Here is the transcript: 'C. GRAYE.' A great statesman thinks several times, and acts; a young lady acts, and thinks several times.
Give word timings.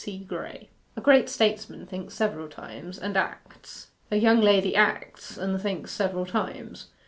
'C. 0.03 0.17
GRAYE.' 0.23 0.67
A 0.97 1.01
great 1.01 1.29
statesman 1.29 1.85
thinks 1.85 2.15
several 2.15 2.49
times, 2.49 2.97
and 2.97 3.15
acts; 3.15 3.91
a 4.09 4.15
young 4.15 4.41
lady 4.41 4.75
acts, 4.75 5.37
and 5.37 5.61
thinks 5.61 5.91
several 5.91 6.25
times. 6.25 6.87